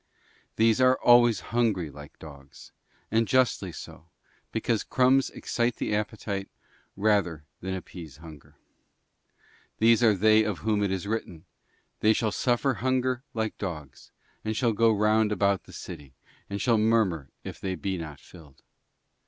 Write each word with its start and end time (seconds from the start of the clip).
These 0.55 0.81
are 0.81 0.97
always 0.99 1.41
hungry 1.53 1.91
like 1.91 2.17
dogs, 2.17 2.71
and 3.11 3.27
justly 3.27 3.71
so, 3.71 4.07
because 4.51 4.83
crumbs 4.83 5.29
excite 5.29 5.75
the 5.75 5.93
appetite 5.93 6.49
rather 6.97 7.45
than 7.59 7.75
appease 7.75 8.17
hunger. 8.17 8.55
These 9.77 10.01
are 10.01 10.15
they 10.15 10.43
of 10.43 10.57
whom 10.65 10.81
it 10.81 10.89
is 10.91 11.05
written, 11.05 11.45
'They 11.99 12.13
shall 12.13 12.31
suffer 12.31 12.73
hunger 12.81 13.21
like 13.35 13.59
dogs; 13.59 14.09
and 14.43 14.57
shall 14.57 14.73
go 14.73 14.91
round 14.91 15.31
about 15.31 15.65
the 15.65 15.71
city—and 15.71 16.59
shall 16.59 16.79
murmur 16.79 17.29
if 17.43 17.59
they 17.61 17.75
be 17.75 17.95
not 17.99 18.19
filled. 18.19 18.63